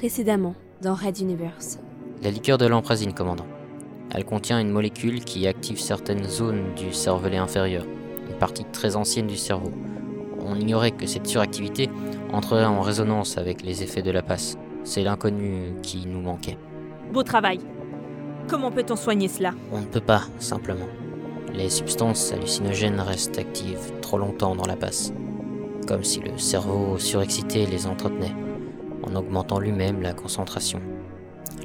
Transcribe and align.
Précédemment, 0.00 0.54
dans 0.80 0.94
Red 0.94 1.20
Universe. 1.20 1.78
La 2.22 2.30
liqueur 2.30 2.56
de 2.56 2.64
l'emprazine, 2.64 3.12
commandant. 3.12 3.44
Elle 4.14 4.24
contient 4.24 4.58
une 4.58 4.70
molécule 4.70 5.22
qui 5.22 5.46
active 5.46 5.78
certaines 5.78 6.24
zones 6.24 6.72
du 6.74 6.94
cervelet 6.94 7.36
inférieur, 7.36 7.84
une 8.26 8.38
partie 8.38 8.64
très 8.64 8.96
ancienne 8.96 9.26
du 9.26 9.36
cerveau. 9.36 9.70
On 10.42 10.54
ignorait 10.54 10.92
que 10.92 11.06
cette 11.06 11.26
suractivité 11.26 11.90
entrerait 12.32 12.64
en 12.64 12.80
résonance 12.80 13.36
avec 13.36 13.60
les 13.60 13.82
effets 13.82 14.00
de 14.00 14.10
la 14.10 14.22
passe. 14.22 14.56
C'est 14.84 15.02
l'inconnu 15.02 15.74
qui 15.82 16.06
nous 16.06 16.22
manquait. 16.22 16.56
Beau 17.12 17.22
travail. 17.22 17.60
Comment 18.48 18.70
peut-on 18.70 18.96
soigner 18.96 19.28
cela? 19.28 19.52
On 19.70 19.80
ne 19.80 19.84
peut 19.84 20.00
pas, 20.00 20.22
simplement. 20.38 20.88
Les 21.52 21.68
substances 21.68 22.32
hallucinogènes 22.32 23.00
restent 23.00 23.36
actives 23.36 23.92
trop 24.00 24.16
longtemps 24.16 24.56
dans 24.56 24.66
la 24.66 24.76
passe, 24.76 25.12
comme 25.86 26.04
si 26.04 26.20
le 26.20 26.38
cerveau 26.38 26.96
surexcité 26.96 27.66
les 27.66 27.86
entretenait, 27.86 28.32
en 29.02 29.14
augmentant 29.14 29.58
lui-même 29.58 30.02
la 30.02 30.12
concentration. 30.12 30.80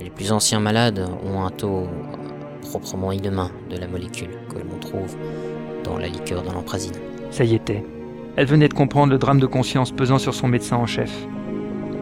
Les 0.01 0.09
plus 0.09 0.31
anciens 0.31 0.59
malades 0.59 1.07
ont 1.23 1.43
un 1.43 1.49
taux 1.49 1.87
proprement 2.61 3.11
inhumain 3.11 3.51
de 3.69 3.77
la 3.77 3.87
molécule 3.87 4.31
que 4.49 4.57
l'on 4.57 4.79
trouve 4.79 5.15
dans 5.83 5.97
la 5.97 6.07
liqueur 6.07 6.43
de 6.43 6.51
l'emprazine. 6.51 6.95
Ça 7.31 7.43
y 7.43 7.55
était. 7.55 7.83
Elle 8.35 8.47
venait 8.47 8.67
de 8.67 8.73
comprendre 8.73 9.13
le 9.13 9.17
drame 9.17 9.39
de 9.39 9.45
conscience 9.45 9.91
pesant 9.91 10.17
sur 10.17 10.33
son 10.33 10.47
médecin 10.47 10.77
en 10.77 10.85
chef. 10.85 11.11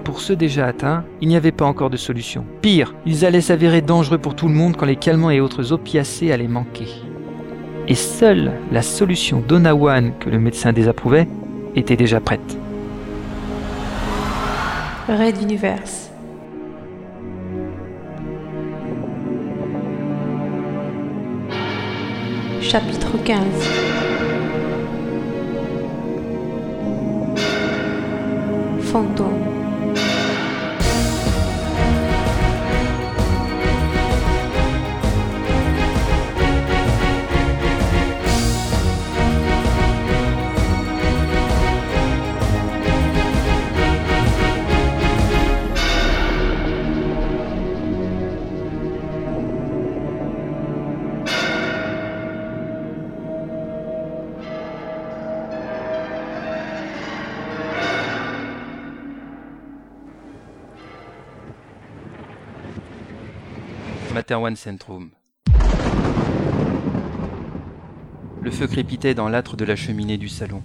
Pour 0.04 0.20
ceux 0.20 0.36
déjà 0.36 0.66
atteints, 0.66 1.06
il 1.22 1.28
n'y 1.28 1.36
avait 1.36 1.52
pas 1.52 1.66
encore 1.66 1.90
de 1.90 1.98
solution. 1.98 2.46
Pire, 2.62 2.94
ils 3.06 3.26
allaient 3.26 3.42
s'avérer 3.42 3.82
dangereux 3.82 4.18
pour 4.18 4.36
tout 4.36 4.48
le 4.48 4.54
monde 4.54 4.76
quand 4.76 4.86
les 4.86 4.96
calmants 4.96 5.30
et 5.30 5.40
autres 5.40 5.72
opiacés 5.72 6.32
allaient 6.32 6.48
manquer. 6.48 6.88
Et 7.88 7.96
seule 7.96 8.52
la 8.72 8.82
solution 8.82 9.44
Donawan 9.48 10.14
que 10.20 10.30
le 10.30 10.40
médecin 10.40 10.74
désapprouvait 10.74 11.28
était 11.76 11.96
déjà 11.96 12.20
prête. 12.20 12.58
Red 15.08 15.38
Universe. 15.42 16.10
Chapitre 22.62 23.18
15 23.18 23.44
Fantôme 28.80 29.63
Materwan 64.14 64.56
Centrum. 64.56 65.10
Le 68.44 68.52
feu 68.52 68.68
crépitait 68.68 69.16
dans 69.16 69.28
l'âtre 69.28 69.58
de 69.58 69.66
la 69.66 69.76
cheminée 69.76 70.18
du 70.18 70.30
salon. 70.30 70.62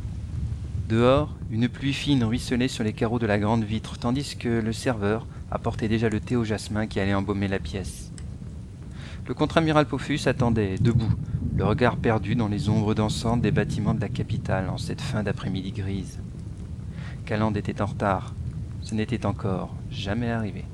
Dehors, 0.91 1.35
une 1.51 1.71
pluie 1.71 1.95
fine 1.95 2.25
ruisselait 2.25 2.69
sur 2.69 2.85
les 2.85 2.93
carreaux 2.93 3.19
de 3.19 3.27
la 3.27 3.39
grande 3.39 3.65
vitre, 3.65 3.99
tandis 3.99 4.37
que 4.37 4.49
le 4.49 4.73
serveur 4.75 5.27
apportait 5.51 5.89
déjà 5.89 6.11
le 6.11 6.21
thé 6.21 6.37
au 6.37 6.45
jasmin 6.45 6.87
qui 6.87 7.01
allait 7.01 7.15
embaumer 7.15 7.49
la 7.49 7.59
pièce. 7.59 8.13
Le 9.27 9.33
contre-amiral 9.33 9.87
Pofus 9.87 10.27
attendait, 10.27 10.77
debout, 10.79 11.13
le 11.57 11.65
regard 11.65 11.97
perdu 11.97 12.35
dans 12.35 12.49
les 12.49 12.69
ombres 12.69 12.95
dansantes 12.95 13.41
des 13.41 13.51
bâtiments 13.51 13.95
de 13.95 14.01
la 14.03 14.11
capitale 14.11 14.69
en 14.69 14.77
cette 14.77 15.01
fin 15.01 15.23
d'après-midi 15.23 15.73
grise. 15.73 16.21
Calande 17.25 17.57
était 17.57 17.81
en 17.81 17.87
retard. 17.87 18.35
Ce 18.83 18.95
n'était 18.95 19.25
encore 19.25 19.75
jamais 19.91 20.31
arrivé. 20.31 20.65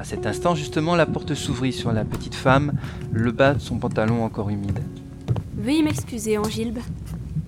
À 0.00 0.04
cet 0.04 0.24
instant, 0.24 0.54
justement, 0.54 0.96
la 0.96 1.04
porte 1.04 1.34
s'ouvrit 1.34 1.74
sur 1.74 1.92
la 1.92 2.06
petite 2.06 2.34
femme, 2.34 2.72
le 3.12 3.32
bas 3.32 3.52
de 3.52 3.58
son 3.58 3.76
pantalon 3.76 4.24
encore 4.24 4.48
humide. 4.48 4.78
Veuillez 5.58 5.82
m'excuser, 5.82 6.38
Angilbe. 6.38 6.78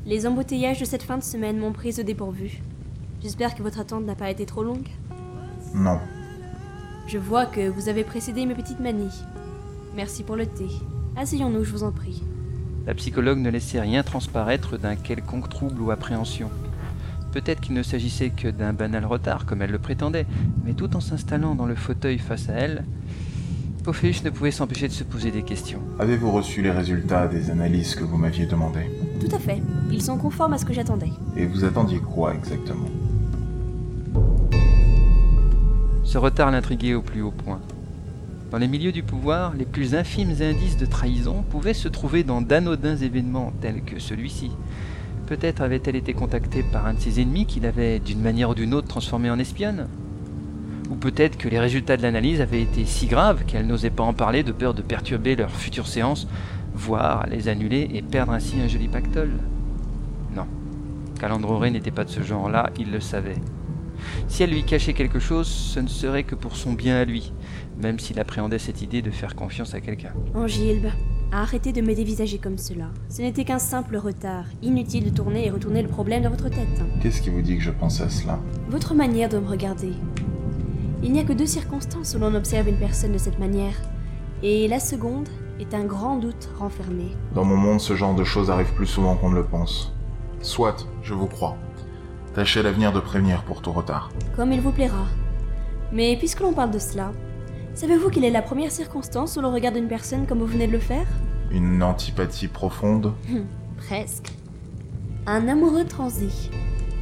Les 0.04 0.26
embouteillages 0.26 0.78
de 0.78 0.84
cette 0.84 1.02
fin 1.02 1.16
de 1.16 1.22
semaine 1.22 1.56
m'ont 1.56 1.72
prise 1.72 1.98
au 1.98 2.02
dépourvu. 2.02 2.60
J'espère 3.22 3.54
que 3.54 3.62
votre 3.62 3.80
attente 3.80 4.04
n'a 4.04 4.14
pas 4.14 4.30
été 4.30 4.44
trop 4.44 4.62
longue. 4.62 4.88
Non. 5.74 5.98
Je 7.06 7.16
vois 7.16 7.46
que 7.46 7.70
vous 7.70 7.88
avez 7.88 8.04
précédé 8.04 8.44
mes 8.44 8.54
petites 8.54 8.80
manies. 8.80 9.22
Merci 9.96 10.22
pour 10.22 10.36
le 10.36 10.44
thé. 10.44 10.66
Asseyons-nous, 11.16 11.64
je 11.64 11.72
vous 11.72 11.84
en 11.84 11.90
prie. 11.90 12.22
La 12.86 12.92
psychologue 12.92 13.38
ne 13.38 13.48
laissait 13.48 13.80
rien 13.80 14.02
transparaître 14.02 14.76
d'un 14.76 14.96
quelconque 14.96 15.48
trouble 15.48 15.80
ou 15.80 15.90
appréhension. 15.90 16.50
Peut-être 17.32 17.60
qu'il 17.60 17.74
ne 17.74 17.82
s'agissait 17.82 18.28
que 18.28 18.48
d'un 18.48 18.74
banal 18.74 19.06
retard, 19.06 19.46
comme 19.46 19.62
elle 19.62 19.70
le 19.70 19.78
prétendait, 19.78 20.26
mais 20.64 20.74
tout 20.74 20.94
en 20.94 21.00
s'installant 21.00 21.54
dans 21.54 21.64
le 21.64 21.74
fauteuil 21.74 22.18
face 22.18 22.50
à 22.50 22.52
elle, 22.52 22.84
Pophéus 23.84 24.22
ne 24.22 24.30
pouvait 24.30 24.50
s'empêcher 24.50 24.86
de 24.86 24.92
se 24.92 25.02
poser 25.02 25.30
des 25.30 25.42
questions. 25.42 25.80
Avez-vous 25.98 26.30
reçu 26.30 26.60
les 26.60 26.70
résultats 26.70 27.26
des 27.26 27.50
analyses 27.50 27.94
que 27.94 28.04
vous 28.04 28.18
m'aviez 28.18 28.44
demandées 28.44 28.90
Tout 29.18 29.34
à 29.34 29.38
fait. 29.38 29.62
Ils 29.90 30.02
sont 30.02 30.18
conformes 30.18 30.52
à 30.52 30.58
ce 30.58 30.66
que 30.66 30.74
j'attendais. 30.74 31.10
Et 31.36 31.46
vous 31.46 31.64
attendiez 31.64 31.98
quoi 31.98 32.34
exactement 32.34 32.86
Ce 36.04 36.18
retard 36.18 36.50
l'intriguait 36.50 36.94
au 36.94 37.02
plus 37.02 37.22
haut 37.22 37.32
point. 37.32 37.60
Dans 38.50 38.58
les 38.58 38.68
milieux 38.68 38.92
du 38.92 39.02
pouvoir, 39.02 39.54
les 39.54 39.64
plus 39.64 39.94
infimes 39.94 40.34
indices 40.42 40.76
de 40.76 40.84
trahison 40.84 41.42
pouvaient 41.50 41.72
se 41.72 41.88
trouver 41.88 42.22
dans 42.24 42.42
d'anodins 42.42 42.96
événements 42.96 43.54
tels 43.62 43.82
que 43.82 43.98
celui-ci. 43.98 44.50
Peut-être 45.32 45.62
avait-elle 45.62 45.96
été 45.96 46.12
contactée 46.12 46.62
par 46.62 46.84
un 46.84 46.92
de 46.92 47.00
ses 47.00 47.18
ennemis 47.18 47.46
qui 47.46 47.58
l'avait 47.58 48.00
d'une 48.00 48.20
manière 48.20 48.50
ou 48.50 48.54
d'une 48.54 48.74
autre 48.74 48.86
transformée 48.86 49.30
en 49.30 49.38
espionne 49.38 49.88
Ou 50.90 50.94
peut-être 50.94 51.38
que 51.38 51.48
les 51.48 51.58
résultats 51.58 51.96
de 51.96 52.02
l'analyse 52.02 52.42
avaient 52.42 52.60
été 52.60 52.84
si 52.84 53.06
graves 53.06 53.46
qu'elle 53.46 53.66
n'osait 53.66 53.88
pas 53.88 54.02
en 54.02 54.12
parler 54.12 54.42
de 54.42 54.52
peur 54.52 54.74
de 54.74 54.82
perturber 54.82 55.34
leur 55.34 55.50
future 55.50 55.86
séance, 55.86 56.28
voire 56.74 57.26
les 57.30 57.48
annuler 57.48 57.88
et 57.94 58.02
perdre 58.02 58.32
ainsi 58.32 58.60
un 58.60 58.68
joli 58.68 58.88
pactole 58.88 59.32
Non. 60.36 60.44
Calandroré 61.18 61.70
n'était 61.70 61.90
pas 61.90 62.04
de 62.04 62.10
ce 62.10 62.20
genre-là, 62.20 62.68
il 62.78 62.92
le 62.92 63.00
savait. 63.00 63.38
Si 64.28 64.42
elle 64.42 64.50
lui 64.50 64.64
cachait 64.64 64.92
quelque 64.92 65.18
chose, 65.18 65.48
ce 65.48 65.80
ne 65.80 65.88
serait 65.88 66.24
que 66.24 66.34
pour 66.34 66.56
son 66.56 66.74
bien 66.74 66.96
à 66.96 67.06
lui, 67.06 67.32
même 67.80 67.98
s'il 67.98 68.20
appréhendait 68.20 68.58
cette 68.58 68.82
idée 68.82 69.00
de 69.00 69.10
faire 69.10 69.34
confiance 69.34 69.72
à 69.72 69.80
quelqu'un. 69.80 70.12
Angilbe, 70.34 70.88
arrêtez 71.32 71.72
de 71.72 71.80
me 71.80 71.94
dévisager 71.94 72.38
comme 72.38 72.58
cela. 72.58 72.86
Ce 73.08 73.22
n'était 73.22 73.44
qu'un 73.44 73.58
simple 73.58 73.96
retard. 73.96 74.44
Inutile 74.62 75.10
de 75.10 75.16
tourner 75.16 75.46
et 75.46 75.50
retourner 75.50 75.82
le 75.82 75.88
problème 75.88 76.22
dans 76.22 76.30
votre 76.30 76.50
tête. 76.50 76.82
Qu'est-ce 77.00 77.22
qui 77.22 77.30
vous 77.30 77.42
dit 77.42 77.56
que 77.56 77.62
je 77.62 77.70
pense 77.70 78.00
à 78.00 78.10
cela? 78.10 78.38
Votre 78.68 78.94
manière 78.94 79.28
de 79.28 79.38
me 79.38 79.48
regarder. 79.48 79.92
Il 81.02 81.12
n'y 81.12 81.20
a 81.20 81.24
que 81.24 81.32
deux 81.32 81.46
circonstances 81.46 82.14
où 82.14 82.18
l'on 82.18 82.34
observe 82.34 82.68
une 82.68 82.78
personne 82.78 83.12
de 83.12 83.18
cette 83.18 83.38
manière. 83.38 83.74
Et 84.42 84.68
la 84.68 84.78
seconde 84.78 85.28
est 85.58 85.74
un 85.74 85.84
grand 85.84 86.16
doute 86.18 86.50
renfermé. 86.58 87.16
Dans 87.34 87.44
mon 87.44 87.56
monde, 87.56 87.80
ce 87.80 87.96
genre 87.96 88.14
de 88.14 88.24
choses 88.24 88.50
arrive 88.50 88.72
plus 88.74 88.86
souvent 88.86 89.16
qu'on 89.16 89.30
ne 89.30 89.36
le 89.36 89.44
pense. 89.44 89.92
Soit, 90.40 90.86
je 91.02 91.14
vous 91.14 91.26
crois. 91.26 91.56
Tâchez 92.34 92.60
à 92.60 92.62
l'avenir 92.62 92.92
de 92.92 93.00
prévenir 93.00 93.42
pour 93.44 93.62
tout 93.62 93.72
retard. 93.72 94.10
Comme 94.36 94.52
il 94.52 94.60
vous 94.60 94.72
plaira. 94.72 95.06
Mais 95.92 96.16
puisque 96.16 96.40
l'on 96.40 96.52
parle 96.52 96.70
de 96.70 96.78
cela, 96.78 97.12
savez-vous 97.74 98.10
quelle 98.10 98.24
est 98.24 98.30
la 98.30 98.42
première 98.42 98.70
circonstance 98.70 99.36
où 99.36 99.40
l'on 99.40 99.52
regarde 99.52 99.76
une 99.76 99.88
personne 99.88 100.26
comme 100.26 100.38
vous 100.38 100.46
venez 100.46 100.66
de 100.66 100.72
le 100.72 100.78
faire 100.78 101.06
Une 101.50 101.82
antipathie 101.82 102.48
profonde 102.48 103.12
Hum, 103.30 103.44
Presque. 103.76 104.32
Un 105.26 105.48
amoureux 105.48 105.84
transi. 105.84 106.50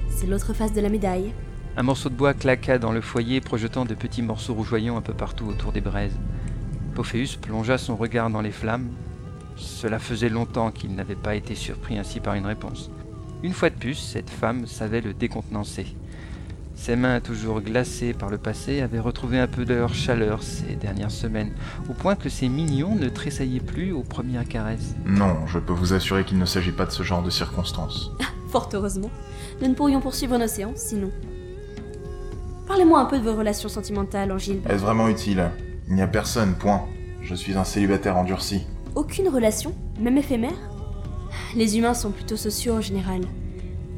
C'est 0.08 0.26
l'autre 0.26 0.52
face 0.52 0.72
de 0.72 0.80
la 0.80 0.88
médaille. 0.88 1.32
Un 1.76 1.82
morceau 1.82 2.08
de 2.08 2.14
bois 2.14 2.34
claqua 2.34 2.78
dans 2.78 2.92
le 2.92 3.00
foyer, 3.00 3.40
projetant 3.40 3.84
de 3.84 3.94
petits 3.94 4.22
morceaux 4.22 4.54
rougeoyants 4.54 4.96
un 4.96 5.00
peu 5.02 5.14
partout 5.14 5.46
autour 5.46 5.72
des 5.72 5.80
braises. 5.80 6.18
Pophéus 6.94 7.36
plongea 7.36 7.78
son 7.78 7.96
regard 7.96 8.28
dans 8.30 8.40
les 8.40 8.50
flammes. 8.50 8.88
Cela 9.56 9.98
faisait 9.98 10.28
longtemps 10.28 10.70
qu'il 10.70 10.94
n'avait 10.94 11.14
pas 11.14 11.34
été 11.36 11.54
surpris 11.54 11.98
ainsi 11.98 12.20
par 12.20 12.34
une 12.34 12.46
réponse. 12.46 12.90
Une 13.42 13.52
fois 13.52 13.70
de 13.70 13.76
plus, 13.76 13.94
cette 13.94 14.28
femme 14.30 14.66
savait 14.66 15.00
le 15.00 15.14
décontenancer. 15.14 15.86
Ses 16.80 16.96
mains, 16.96 17.20
toujours 17.20 17.60
glacées 17.60 18.14
par 18.14 18.30
le 18.30 18.38
passé, 18.38 18.80
avaient 18.80 19.00
retrouvé 19.00 19.38
un 19.38 19.46
peu 19.46 19.66
de 19.66 19.74
leur 19.74 19.92
chaleur 19.92 20.42
ces 20.42 20.76
dernières 20.76 21.10
semaines, 21.10 21.52
au 21.90 21.92
point 21.92 22.14
que 22.14 22.30
ses 22.30 22.48
mignons 22.48 22.94
ne 22.94 23.10
tressaillaient 23.10 23.60
plus 23.60 23.92
aux 23.92 24.02
premières 24.02 24.48
caresses. 24.48 24.94
Non, 25.04 25.46
je 25.46 25.58
peux 25.58 25.74
vous 25.74 25.92
assurer 25.92 26.24
qu'il 26.24 26.38
ne 26.38 26.46
s'agit 26.46 26.72
pas 26.72 26.86
de 26.86 26.90
ce 26.90 27.02
genre 27.02 27.22
de 27.22 27.28
circonstances. 27.28 28.12
Fort 28.48 28.70
heureusement. 28.72 29.10
Nous 29.60 29.68
ne 29.68 29.74
pourrions 29.74 30.00
poursuivre 30.00 30.38
nos 30.38 30.46
séances 30.46 30.78
sinon. 30.78 31.10
Parlez-moi 32.66 33.00
un 33.00 33.04
peu 33.04 33.18
de 33.18 33.24
vos 33.24 33.36
relations 33.36 33.68
sentimentales, 33.68 34.32
Angilbe. 34.32 34.66
Est-ce 34.66 34.80
vraiment 34.80 35.08
utile? 35.08 35.50
Il 35.86 35.96
n'y 35.96 36.02
a 36.02 36.06
personne, 36.06 36.54
point. 36.54 36.86
Je 37.20 37.34
suis 37.34 37.58
un 37.58 37.64
célibataire 37.64 38.16
endurci. 38.16 38.62
Aucune 38.94 39.28
relation, 39.28 39.74
même 40.00 40.16
éphémère? 40.16 40.70
Les 41.54 41.76
humains 41.76 41.92
sont 41.92 42.10
plutôt 42.10 42.38
sociaux 42.38 42.76
en 42.76 42.80
général. 42.80 43.20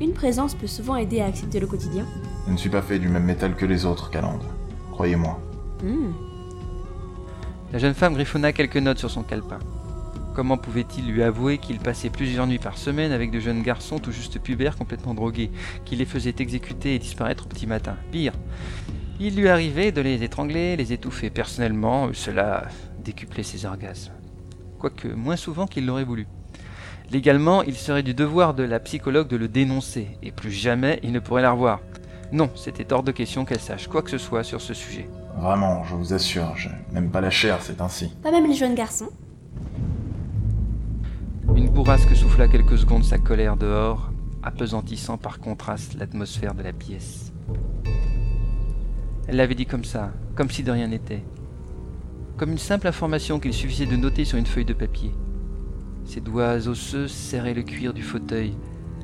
Une 0.01 0.15
présence 0.15 0.57
peut 0.57 0.67
souvent 0.67 0.97
aider 0.97 1.21
à 1.21 1.27
accepter 1.27 1.61
le 1.61 1.69
quotidien. 1.69 2.09
Je 2.47 2.53
ne 2.53 2.57
suis 2.57 2.71
pas 2.71 2.83
fait 2.83 2.99
du 2.99 3.09
même 3.09 3.25
métal 3.25 3.55
que 3.55 3.67
les 3.67 3.85
autres, 3.85 4.11
Calande. 4.11 4.43
croyez-moi. 4.91 5.41
Hmm. 5.83 6.13
La 7.73 7.79
jeune 7.79 7.95
femme 7.95 8.15
griffonna 8.15 8.53
quelques 8.53 8.77
notes 8.77 8.99
sur 8.99 9.11
son 9.11 9.23
calepin. 9.23 9.59
Comment 10.35 10.57
pouvait-il 10.57 11.07
lui 11.07 11.23
avouer 11.23 11.59
qu'il 11.59 11.79
passait 11.79 12.11
plusieurs 12.11 12.47
nuits 12.47 12.59
par 12.59 12.79
semaine 12.79 13.13
avec 13.13 13.31
de 13.31 13.39
jeunes 13.39 13.63
garçons 13.63 13.99
tout 13.99 14.13
juste 14.13 14.39
pubères 14.39 14.77
complètement 14.77 15.15
drogués, 15.15 15.51
qui 15.85 15.95
les 15.95 16.05
faisaient 16.05 16.35
exécuter 16.39 16.95
et 16.95 16.99
disparaître 16.99 17.45
au 17.45 17.49
petit 17.49 17.67
matin? 17.67 17.97
Pire, 18.11 18.33
il 19.21 19.37
lui 19.37 19.49
arrivait 19.49 19.93
de 19.93 20.01
les 20.01 20.23
étrangler, 20.23 20.77
les 20.77 20.93
étouffer. 20.93 21.31
Personnellement, 21.31 22.09
cela 22.13 22.67
décuplait 23.05 23.43
ses 23.43 23.67
orgasmes. 23.67 24.13
Quoique 24.79 25.09
moins 25.09 25.37
souvent 25.37 25.67
qu'il 25.67 25.87
l'aurait 25.87 26.05
voulu. 26.05 26.27
Légalement, 27.11 27.63
il 27.63 27.77
serait 27.77 28.03
du 28.03 28.15
devoir 28.15 28.55
de 28.55 28.63
la 28.63 28.81
psychologue 28.81 29.29
de 29.29 29.37
le 29.37 29.49
dénoncer, 29.49 30.09
et 30.23 30.33
plus 30.33 30.51
jamais 30.51 30.99
il 31.03 31.13
ne 31.13 31.21
pourrait 31.21 31.43
la 31.43 31.53
revoir. 31.53 31.81
Non, 32.33 32.49
c'était 32.55 32.91
hors 32.95 33.03
de 33.03 33.13
question 33.13 33.45
qu'elle 33.45 33.61
sache 33.61 33.89
quoi 33.89 34.01
que 34.01 34.09
ce 34.09 34.17
soit 34.17 34.43
sur 34.43 34.63
ce 34.63 34.73
sujet. 34.73 35.07
Vraiment, 35.37 35.85
je 35.85 35.95
vous 35.95 36.15
assure, 36.15 36.57
je 36.57 36.71
n'aime 36.91 37.11
pas 37.11 37.21
la 37.21 37.29
chair, 37.29 37.59
c'est 37.61 37.83
ainsi. 37.83 38.09
Pas 38.23 38.31
même 38.31 38.47
les 38.47 38.55
jeunes 38.55 38.75
garçons 38.75 39.11
Une 41.55 41.69
bourrasque 41.69 42.17
souffla 42.17 42.49
quelques 42.49 42.79
secondes 42.79 43.05
sa 43.05 43.19
colère 43.19 43.59
dehors, 43.59 44.11
apesantissant 44.43 45.19
par 45.19 45.41
contraste 45.41 45.93
l'atmosphère 45.99 46.55
de 46.55 46.63
la 46.63 46.73
pièce. 46.73 47.33
Elle 49.29 49.37
l'avait 49.37 49.55
dit 49.55 49.67
comme 49.67 49.85
ça, 49.85 50.11
comme 50.35 50.51
si 50.51 50.63
de 50.63 50.71
rien 50.71 50.89
n'était. 50.89 51.23
Comme 52.39 52.53
une 52.53 52.59
simple 52.59 52.89
information 52.89 53.41
qu'il 53.41 53.53
suffisait 53.53 53.85
de 53.85 53.97
noter 53.97 54.25
sur 54.25 54.39
une 54.39 54.47
feuille 54.47 54.65
de 54.65 54.73
papier. 54.73 55.13
Ses 56.07 56.23
doigts 56.23 56.67
osseux 56.67 57.09
serraient 57.09 57.53
le 57.53 57.63
cuir 57.63 57.93
du 57.93 58.03
fauteuil, 58.03 58.55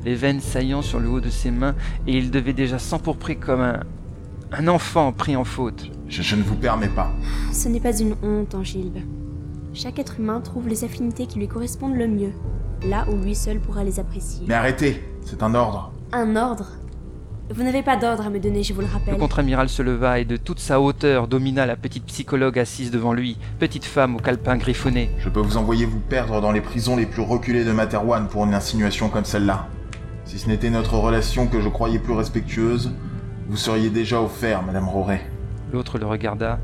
les 0.04 0.14
veines 0.14 0.40
saillant 0.40 0.82
sur 0.82 1.00
le 1.00 1.08
haut 1.08 1.20
de 1.20 1.30
ses 1.30 1.50
mains, 1.50 1.74
et 2.06 2.16
il 2.16 2.30
devait 2.30 2.52
déjà 2.52 2.78
s'empourprer 2.78 3.36
comme 3.36 3.60
un, 3.60 3.80
un 4.52 4.68
enfant 4.68 5.12
pris 5.12 5.36
en 5.36 5.44
faute. 5.44 5.90
Je, 6.08 6.22
je 6.22 6.36
ne 6.36 6.42
vous 6.42 6.56
permets 6.56 6.88
pas. 6.88 7.10
Ce 7.52 7.68
n'est 7.68 7.80
pas 7.80 7.98
une 7.98 8.14
honte, 8.22 8.54
Angilbe. 8.54 8.98
Chaque 9.74 9.98
être 9.98 10.18
humain 10.18 10.40
trouve 10.40 10.68
les 10.68 10.84
affinités 10.84 11.26
qui 11.26 11.38
lui 11.38 11.48
correspondent 11.48 11.96
le 11.96 12.08
mieux, 12.08 12.32
là 12.88 13.06
où 13.10 13.16
lui 13.22 13.34
seul 13.34 13.58
pourra 13.60 13.84
les 13.84 14.00
apprécier. 14.00 14.44
Mais 14.48 14.54
arrêtez, 14.54 15.02
c'est 15.24 15.42
un 15.42 15.54
ordre. 15.54 15.92
Un 16.12 16.36
ordre? 16.36 16.66
Vous 17.54 17.62
n'avez 17.62 17.82
pas 17.82 17.96
d'ordre 17.96 18.26
à 18.26 18.30
me 18.30 18.38
donner, 18.40 18.62
je 18.62 18.74
vous 18.74 18.80
le 18.82 18.86
Le 18.86 18.92
rappelle. 18.92 19.16
contre-amiral 19.16 19.70
se 19.70 19.80
leva 19.82 20.18
et 20.18 20.26
de 20.26 20.36
toute 20.36 20.58
sa 20.58 20.80
hauteur 20.82 21.28
domina 21.28 21.64
la 21.64 21.76
petite 21.76 22.04
psychologue 22.04 22.58
assise 22.58 22.90
devant 22.90 23.14
lui, 23.14 23.38
petite 23.58 23.86
femme 23.86 24.16
au 24.16 24.18
calepin 24.18 24.56
griffonné. 24.58 25.10
Je 25.18 25.30
peux 25.30 25.40
vous 25.40 25.56
envoyer 25.56 25.86
vous 25.86 26.00
perdre 26.00 26.42
dans 26.42 26.52
les 26.52 26.60
prisons 26.60 26.94
les 26.96 27.06
plus 27.06 27.22
reculées 27.22 27.64
de 27.64 27.72
Materwan 27.72 28.28
pour 28.28 28.44
une 28.44 28.52
insinuation 28.52 29.08
comme 29.08 29.24
celle-là. 29.24 29.66
Si 30.28 30.38
ce 30.38 30.46
n'était 30.46 30.68
notre 30.68 30.98
relation 30.98 31.46
que 31.46 31.58
je 31.58 31.70
croyais 31.70 31.98
plus 31.98 32.12
respectueuse, 32.12 32.92
vous 33.48 33.56
seriez 33.56 33.88
déjà 33.88 34.20
au 34.20 34.28
fer, 34.28 34.62
Madame 34.62 34.86
Roret. 34.86 35.22
L'autre 35.72 35.96
le 35.96 36.04
regarda, 36.04 36.60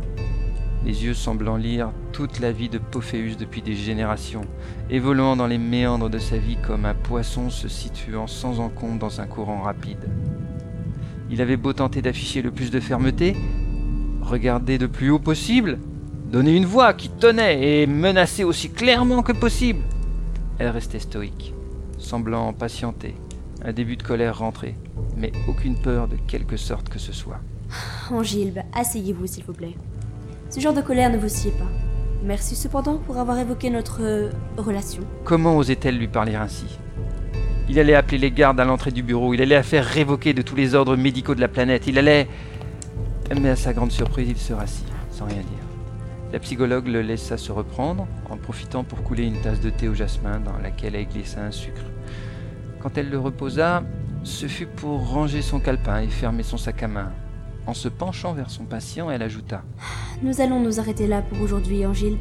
les 0.85 1.07
yeux 1.07 1.15
semblant 1.15 1.57
lire 1.57 1.91
toute 2.13 2.41
la 2.41 2.53
vie 2.53 2.69
de 2.69 2.77
Pophéus 2.77 3.39
depuis 3.39 3.63
des 3.63 3.75
générations, 3.75 4.43
évoluant 4.91 5.35
dans 5.35 5.47
les 5.47 5.57
méandres 5.57 6.11
de 6.11 6.19
sa 6.19 6.37
vie 6.37 6.59
comme 6.59 6.85
un 6.85 6.93
poisson 6.93 7.49
se 7.49 7.67
situant 7.69 8.27
sans 8.27 8.61
encombre 8.61 8.99
dans 8.99 9.23
un 9.23 9.27
courant 9.27 9.63
rapide. 9.63 10.11
Il 11.31 11.41
avait 11.41 11.57
beau 11.57 11.73
tenter 11.73 12.03
d'afficher 12.03 12.43
le 12.43 12.51
plus 12.51 12.71
de 12.71 12.81
fermeté, 12.81 13.35
regarder 14.21 14.77
de 14.77 14.87
plus 14.87 15.09
haut 15.09 15.19
possible, 15.19 15.79
donner 16.31 16.55
une 16.55 16.67
voix 16.67 16.93
qui 16.93 17.09
tenait 17.09 17.81
et 17.83 17.87
menacer 17.87 18.45
aussi 18.45 18.69
clairement 18.69 19.23
que 19.23 19.33
possible. 19.33 19.81
Elle 20.59 20.69
restait 20.69 20.99
stoïque, 20.99 21.55
semblant 21.97 22.53
patienter, 22.53 23.15
un 23.65 23.73
début 23.73 23.97
de 23.97 24.03
colère 24.03 24.39
rentré, 24.39 24.75
mais 25.17 25.33
aucune 25.49 25.77
peur 25.77 26.07
de 26.09 26.17
quelque 26.29 26.57
sorte 26.57 26.89
que 26.89 26.99
ce 26.99 27.13
soit. 27.13 27.41
Angilbe, 28.11 28.61
asseyez-vous, 28.75 29.27
s'il 29.27 29.45
vous 29.45 29.53
plaît. 29.53 29.75
Ce 30.51 30.61
genre 30.61 30.75
de 30.75 30.83
colère 30.83 31.11
ne 31.11 31.17
vous 31.17 31.29
sied 31.29 31.53
pas. 31.53 31.71
Merci 32.23 32.57
cependant 32.57 32.99
pour 32.99 33.19
avoir 33.19 33.39
évoqué 33.39 33.71
notre 33.71 34.03
euh, 34.03 34.31
relation. 34.57 35.03
Comment 35.25 35.57
osait-elle 35.57 35.99
lui 35.99 36.09
parler 36.09 36.35
ainsi? 36.35 36.67
Il 37.69 37.79
allait 37.79 37.95
appeler 37.95 38.19
les 38.19 38.31
gardes 38.31 38.61
à 38.61 38.65
l'entrée 38.65 38.91
du 38.91 39.03
bureau, 39.03 39.35
il 39.35 39.41
allait 39.41 39.57
la 39.57 39.63
faire 39.63 39.85
révoquer 39.85 40.35
de 40.35 40.43
tous 40.43 40.55
les 40.55 40.75
ordres 40.75 40.97
médicaux 40.97 41.35
de 41.35 41.41
la 41.41 41.49
planète, 41.49 41.87
il 41.87 41.99
allait... 41.99 42.29
Mais 43.41 43.51
à 43.51 43.57
sa 43.57 43.73
grande 43.73 43.91
surprise, 43.91 44.29
il 44.29 44.37
se 44.37 44.53
rassit, 44.53 44.87
sans 45.11 45.25
rien 45.25 45.37
dire. 45.37 45.65
La 46.33 46.39
psychologue 46.41 46.89
le 46.89 47.01
laissa 47.01 47.39
se 47.39 47.53
reprendre, 47.53 48.07
en 48.29 48.37
profitant 48.37 48.85
pour 48.85 49.03
couler 49.03 49.25
une 49.25 49.41
tasse 49.41 49.61
de 49.61 49.71
thé 49.71 49.89
au 49.89 49.95
jasmin 49.95 50.41
dans 50.41 50.59
laquelle 50.63 50.95
elle 50.95 51.07
glissa 51.07 51.41
un 51.41 51.51
sucre. 51.51 51.81
Quand 52.85 52.99
elle 52.99 53.09
le 53.09 53.19
reposa, 53.19 53.83
ce 54.25 54.47
fut 54.47 54.67
pour 54.67 55.09
ranger 55.09 55.41
son 55.41 55.59
calepin 55.59 56.03
et 56.03 56.09
fermer 56.09 56.43
son 56.43 56.59
sac 56.59 56.83
à 56.83 56.87
main. 56.87 57.13
En 57.67 57.73
se 57.73 57.89
penchant 57.89 58.35
vers 58.35 58.51
son 58.51 58.67
patient, 58.67 59.11
elle 59.11 59.23
ajouta 59.23 59.63
Nous 60.23 60.43
allons 60.43 60.61
nous 60.61 60.81
arrêter 60.81 61.07
là 61.07 61.23
pour 61.23 61.41
aujourd'hui, 61.41 61.87
Angilbe. 61.87 62.21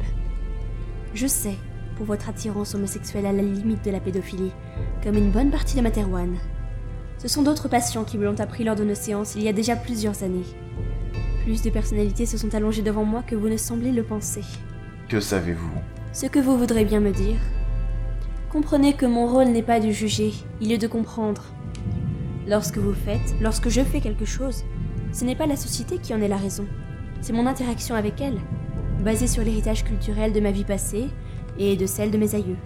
Je 1.12 1.26
sais, 1.26 1.56
pour 1.98 2.06
votre 2.06 2.30
attirance 2.30 2.74
homosexuelle 2.74 3.26
à 3.26 3.32
la 3.32 3.42
limite 3.42 3.84
de 3.84 3.90
la 3.90 4.00
pédophilie, 4.00 4.52
comme 5.02 5.16
une 5.16 5.30
bonne 5.30 5.50
partie 5.50 5.76
de 5.76 5.82
Materwan. 5.82 6.34
Ce 7.18 7.28
sont 7.28 7.42
d'autres 7.42 7.68
patients 7.68 8.04
qui 8.04 8.16
me 8.16 8.24
l'ont 8.24 8.40
appris 8.40 8.64
lors 8.64 8.74
de 8.74 8.84
nos 8.84 8.94
séances 8.94 9.34
il 9.34 9.42
y 9.42 9.48
a 9.48 9.52
déjà 9.52 9.76
plusieurs 9.76 10.22
années. 10.22 10.46
Plus 11.44 11.60
de 11.60 11.68
personnalités 11.68 12.24
se 12.24 12.38
sont 12.38 12.54
allongées 12.54 12.80
devant 12.80 13.04
moi 13.04 13.22
que 13.22 13.36
vous 13.36 13.50
ne 13.50 13.58
semblez 13.58 13.92
le 13.92 14.02
penser. 14.02 14.44
Que 15.10 15.20
savez-vous? 15.20 15.78
Ce 16.14 16.24
que 16.24 16.38
vous 16.38 16.56
voudrez 16.56 16.86
bien 16.86 17.00
me 17.00 17.12
dire. 17.12 17.36
Comprenez 18.54 18.92
que 18.92 19.04
mon 19.04 19.26
rôle 19.26 19.48
n'est 19.48 19.64
pas 19.64 19.80
de 19.80 19.90
juger, 19.90 20.32
il 20.60 20.70
est 20.70 20.78
de 20.78 20.86
comprendre. 20.86 21.42
Lorsque 22.46 22.78
vous 22.78 22.94
faites, 22.94 23.34
lorsque 23.40 23.68
je 23.68 23.80
fais 23.80 24.00
quelque 24.00 24.24
chose, 24.24 24.62
ce 25.12 25.24
n'est 25.24 25.34
pas 25.34 25.48
la 25.48 25.56
société 25.56 25.98
qui 25.98 26.14
en 26.14 26.22
est 26.22 26.28
la 26.28 26.36
raison. 26.36 26.64
C'est 27.20 27.32
mon 27.32 27.48
interaction 27.48 27.96
avec 27.96 28.20
elle, 28.20 28.38
basée 29.00 29.26
sur 29.26 29.42
l'héritage 29.42 29.82
culturel 29.82 30.32
de 30.32 30.38
ma 30.38 30.52
vie 30.52 30.62
passée 30.62 31.08
et 31.58 31.76
de 31.76 31.84
celle 31.84 32.12
de 32.12 32.16
mes 32.16 32.36
aïeux. 32.36 32.56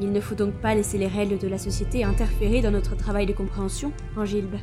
Il 0.00 0.12
ne 0.12 0.20
faut 0.20 0.34
donc 0.34 0.54
pas 0.54 0.74
laisser 0.74 0.96
les 0.96 1.08
règles 1.08 1.36
de 1.36 1.48
la 1.48 1.58
société 1.58 2.04
interférer 2.04 2.62
dans 2.62 2.70
notre 2.70 2.96
travail 2.96 3.26
de 3.26 3.34
compréhension, 3.34 3.92
Angilbe. 4.16 4.56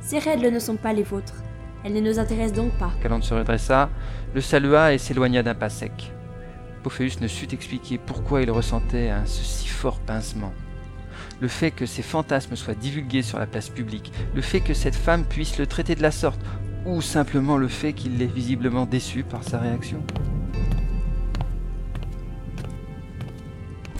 Ces 0.00 0.18
règles 0.18 0.50
ne 0.50 0.58
sont 0.58 0.74
pas 0.74 0.92
les 0.92 1.04
vôtres. 1.04 1.44
Elles 1.84 1.92
ne 1.92 2.00
nous 2.00 2.18
intéressent 2.18 2.56
donc 2.56 2.72
pas. 2.80 2.90
Calante 3.00 3.22
se 3.22 3.34
redressa, 3.34 3.90
le 4.34 4.40
salua 4.40 4.92
et 4.92 4.98
s'éloigna 4.98 5.44
d'un 5.44 5.54
pas 5.54 5.68
sec. 5.68 6.13
Pophéus 6.84 7.18
ne 7.22 7.28
sut 7.28 7.54
expliquer 7.54 7.96
pourquoi 7.96 8.42
il 8.42 8.50
ressentait 8.50 9.08
un 9.08 9.24
si 9.24 9.66
fort 9.66 9.98
pincement. 10.00 10.52
Le 11.40 11.48
fait 11.48 11.70
que 11.70 11.86
ses 11.86 12.02
fantasmes 12.02 12.56
soient 12.56 12.74
divulgués 12.74 13.22
sur 13.22 13.38
la 13.38 13.46
place 13.46 13.70
publique, 13.70 14.12
le 14.34 14.42
fait 14.42 14.60
que 14.60 14.74
cette 14.74 14.94
femme 14.94 15.24
puisse 15.24 15.58
le 15.58 15.66
traiter 15.66 15.94
de 15.94 16.02
la 16.02 16.10
sorte, 16.10 16.40
ou 16.84 17.00
simplement 17.00 17.56
le 17.56 17.68
fait 17.68 17.94
qu'il 17.94 18.18
l'ait 18.18 18.26
visiblement 18.26 18.84
déçu 18.84 19.22
par 19.22 19.42
sa 19.42 19.58
réaction. 19.58 20.02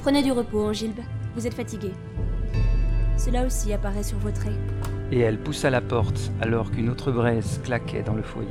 Prenez 0.03 0.23
du 0.23 0.33
repos, 0.33 0.67
Angilbe. 0.67 1.01
Vous 1.35 1.47
êtes 1.47 1.55
fatigué. 1.55 1.91
Cela 3.17 3.47
aussi 3.47 3.73
apparaît 3.73 4.03
sur 4.03 4.19
vos 4.19 4.31
traits. 4.31 4.61
Et 5.11 5.21
elle 5.21 5.39
poussa 5.39 5.71
la 5.71 5.81
porte 5.81 6.31
alors 6.43 6.71
qu'une 6.71 6.91
autre 6.91 7.11
braise 7.11 7.61
claquait 7.65 8.03
dans 8.03 8.15
le 8.15 8.23
foyer. 8.23 8.51